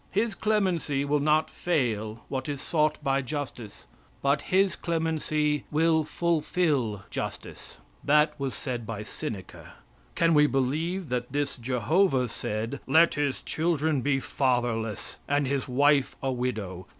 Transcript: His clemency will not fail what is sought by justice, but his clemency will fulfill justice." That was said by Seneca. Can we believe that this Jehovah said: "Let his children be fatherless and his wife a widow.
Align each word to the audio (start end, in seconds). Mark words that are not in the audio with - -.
His 0.09 0.33
clemency 0.33 1.05
will 1.05 1.19
not 1.19 1.47
fail 1.47 2.25
what 2.27 2.49
is 2.49 2.59
sought 2.59 2.97
by 3.03 3.21
justice, 3.21 3.85
but 4.23 4.41
his 4.41 4.75
clemency 4.75 5.63
will 5.69 6.03
fulfill 6.03 7.03
justice." 7.11 7.77
That 8.03 8.33
was 8.39 8.55
said 8.55 8.87
by 8.87 9.03
Seneca. 9.03 9.73
Can 10.15 10.33
we 10.33 10.47
believe 10.47 11.09
that 11.09 11.31
this 11.31 11.55
Jehovah 11.55 12.29
said: 12.29 12.79
"Let 12.87 13.13
his 13.13 13.43
children 13.43 14.01
be 14.01 14.19
fatherless 14.19 15.17
and 15.27 15.45
his 15.45 15.67
wife 15.67 16.15
a 16.23 16.31
widow. 16.31 16.87